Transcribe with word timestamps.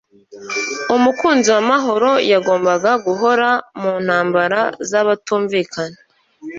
Umukunzi 0.95 1.47
w’amahoro 1.55 2.11
yagombaga 2.31 2.91
guhora 3.05 3.49
mu 3.81 3.93
ntambara 4.05 4.61
z’abatumvikana, 4.89 5.97